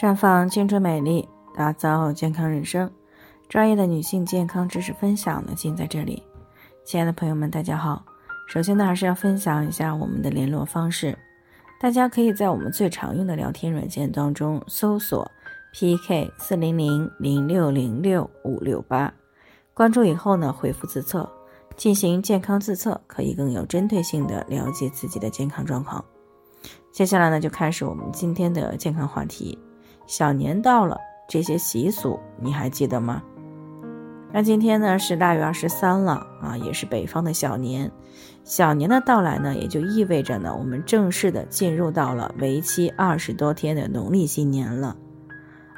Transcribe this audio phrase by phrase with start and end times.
[0.00, 2.90] 绽放青春美丽，打造健康人生。
[3.46, 6.22] 专业的女性健康知识分享呢，尽在这里。
[6.82, 8.02] 亲爱的朋友们，大家好。
[8.48, 11.16] 首先呢，还是要分享一下我们的联络方式。
[11.78, 15.30] 大家可以在我们最常用的聊天软件当中搜索
[15.74, 19.12] “PK 四零零零六零六五六八”，
[19.74, 21.30] 关注以后呢，回复自测
[21.76, 26.02] 进行健康自测，可以更有针对性的了解自己的健康状况。
[26.90, 29.58] 接下来呢，就开始我们今天的健康话题。
[30.06, 30.98] 小年到了，
[31.28, 33.22] 这些习俗你还记得吗？
[34.34, 37.90] 那今天呢是腊月二十三了啊，也是北方的小年。
[38.44, 44.96] 小年的到来呢，也就意味着呢，我们正式的进入到了为期二十多天的农历新年了。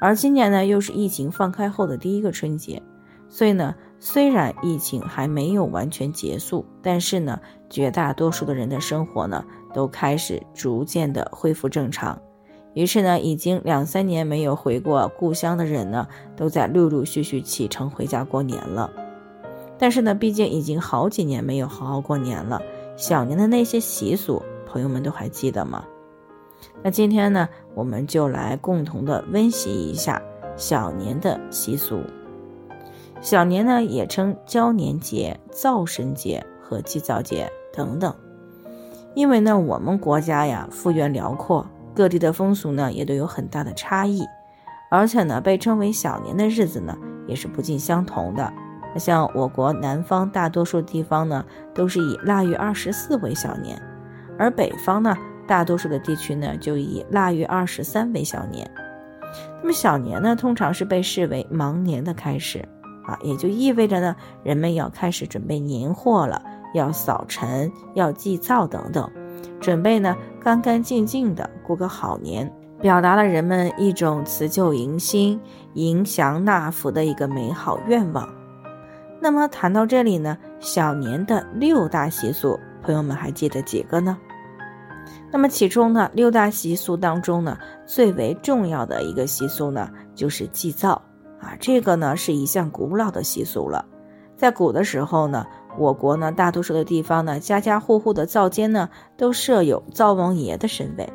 [0.00, 2.82] 而今年呢，又是疫情放开后的第一个春节，
[3.28, 12.20] 所以呢，虽然疫情还没有完全结束，但是呢，绝大多数的人的生活呢，都开始逐渐的恢复正常。
[12.74, 18.90] 于是呢，已经两三年没有回过故乡的人呢，都在陆陆续续启程回家过年了。
[19.78, 22.62] 但是呢，毕竟已经好几年没有好好过年了，
[22.96, 25.84] 小年的那些习俗，朋友们都还记得吗？
[26.82, 30.22] 那今天呢，我们就来共同的温习一下
[30.56, 32.00] 小年的习俗。
[33.20, 38.14] 小年呢，也称交年节、灶神节和祭灶节等等，
[39.14, 41.66] 因为呢，我们国家呀，幅员辽阔。
[41.94, 44.26] 各地的风俗呢，也都有很大的差异，
[44.90, 48.52] 而且呢，被称为小年的日子呢，也是不尽相同的。
[48.96, 53.80] 像我国南方大多数地方呢，都是以腊月二十四为小年，
[54.38, 58.70] 而北方呢，大多数的地区呢，就以腊月二十三为小年。
[59.62, 62.68] 那么小年呢，通常是被视为忙年的开始
[63.06, 66.42] 啊，也就意味着呢，人们要开始准备年货了，
[66.74, 69.10] 要扫尘，要祭灶等等。
[69.60, 75.40] 准备呢，干干净净的过个好年，表达了人们一种辞旧迎新、
[75.74, 78.28] 迎祥纳福的一个美好愿望。
[79.20, 84.18] 那么谈到这里呢，小年的六大习俗，朋友们还记得几个呢？
[85.30, 91.00] 那么其中呢，六大习俗当中呢，最为重要的一个习俗呢，就是祭灶
[91.40, 91.56] 啊。
[91.60, 93.84] 这个呢，是一项古老的习俗了，
[94.36, 95.46] 在古的时候呢。
[95.78, 101.08] 我国呢，大多数的地方呢，家家户户的灶间呢，都设有灶王爷的身位。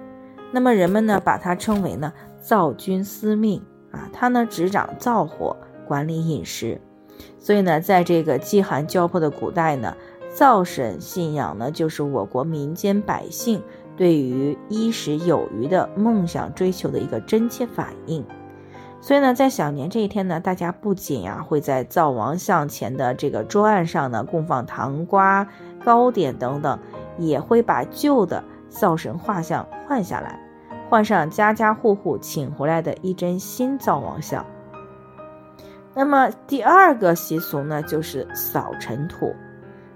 [0.52, 6.80] 那么人们呢，把它称为呢，灶君司命啊，他呢执掌灶火，管理饮食。
[7.40, 9.96] 所以呢，在这个饥寒交迫的古代呢，
[10.34, 13.62] 灶神信仰呢，就是我国民间百姓
[13.96, 18.24] 对于衣食有余的梦想追求的一个真切反应。
[19.00, 25.48] 所以呢，在小年这一天呢，大家不仅呀会在灶王像前的这个桌案上呢供放糖瓜、
[25.86, 26.78] 糕点等等，
[27.18, 30.40] 也会把旧的灶神画像换下来，
[30.90, 34.46] 换上家家户户请回来的一尊新灶王像。
[35.94, 39.34] 那么第二个习俗呢，就是扫尘土。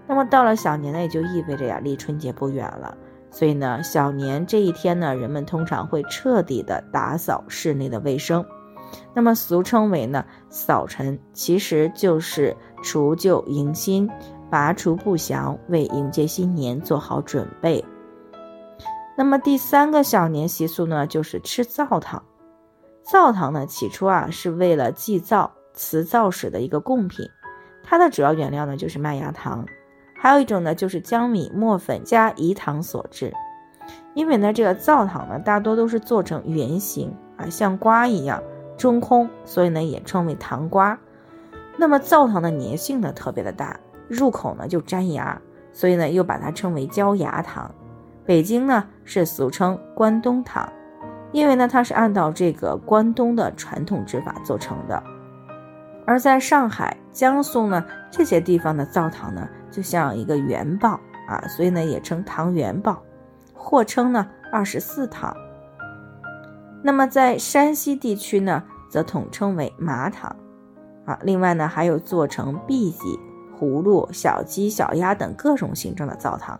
[0.07, 2.95] 那么到了小年呢，也就意味着呀离春节不远了。
[3.29, 8.45] 所以呢，小年这一天呢，人们通常会彻底的打扫室内的卫生。
[9.13, 14.09] 那么俗称为呢扫尘，其实就是除旧迎新，
[14.49, 17.83] 拔除不祥，为迎接新年做好准备。
[19.17, 22.23] 那么第三个小年习俗呢，就是吃灶糖。
[23.03, 27.29] 灶糖呢，起初啊是为了祭灶辞灶时的一个贡品，
[27.83, 29.65] 它的主要原料呢就是麦芽糖，
[30.15, 33.33] 还有一种呢就是江米磨粉加饴糖所制。
[34.13, 38.41] 因为呢这个灶糖呢大多都是做成圆形啊，像瓜一样。
[38.81, 40.97] 中空，所以呢也称为糖瓜。
[41.77, 45.39] 那么灶糖的粘性呢特别的大，入口呢就粘牙，
[45.71, 47.69] 所以呢又把它称为焦牙糖。
[48.25, 50.67] 北京呢是俗称关东糖，
[51.31, 55.03] 因为呢它是按照这个关东的传统制法做成的。
[56.07, 62.99] 而在上海、江苏呢这些地方的灶糖呢就像一个元宝啊，所以呢也称糖元宝，
[63.53, 65.37] 或称呢二十四糖。
[66.83, 70.35] 那么在山西地区呢，则统称为麻糖，
[71.05, 73.19] 啊，另外呢还有做成篦箕、
[73.59, 76.59] 葫芦、小鸡、小鸭等各种形状的灶糖。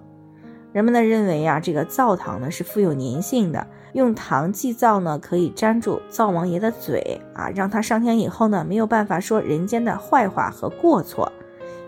[0.72, 11.30] 人们呢认为呀，这个灶糖呢是富有粘性的，用糖祭灶呢可以粘住灶王爷的嘴啊，让他上天以后呢没有办法说人间的坏话和过错。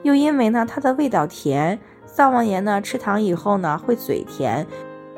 [0.01, 4.67] 又因为呢它的味道甜，灶王爷呢吃糖以后呢会嘴甜，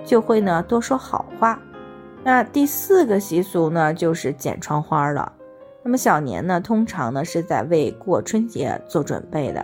[0.05, 1.59] 就会呢多说好话。
[2.25, 5.31] 那第四个习俗呢，就是剪窗花了。
[5.83, 9.63] 那么小年呢，通常呢是在为过春节做准备的，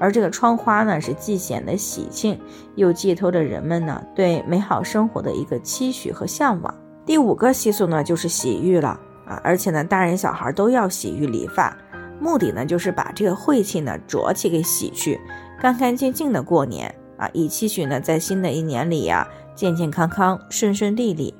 [0.00, 2.36] 而这个窗花呢，是既显得喜庆，
[2.74, 6.74] 又寄托着人们呢对美好生活的一个期许和向往。
[7.06, 11.76] 第五个习俗呢，就是洗浴了啊，而且呢，大人小孩都要洗浴理发，
[12.18, 15.20] 目的呢，就是把这个晦气呢、浊气给洗去，
[15.60, 19.24] 干干净净的过年啊，以期许呢，在新的一年里呀，
[19.54, 21.32] 健健康康、顺顺利利。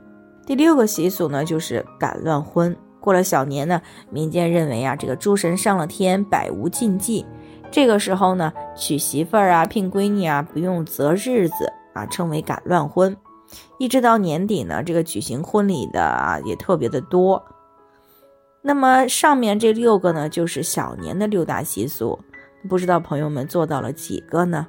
[0.44, 2.76] 第六个习俗呢，就是赶乱婚。
[3.00, 3.80] 过了小年呢，
[4.10, 7.24] 民间认为啊，这个诸神上了天，百无禁忌。
[7.70, 13.16] 这个时候呢，娶媳妇儿啊、聘闺女啊，不用择日子啊，称为赶乱婚。
[13.78, 17.42] 一直到年底呢，这个举行婚礼的啊也特别的多。
[18.62, 22.18] 那么上面这六个呢，就是小年的六大习俗，
[22.68, 24.66] 不知道朋友们做到了几个呢？